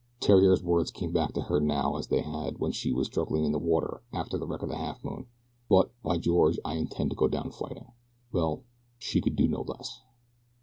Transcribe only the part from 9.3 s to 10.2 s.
do no less.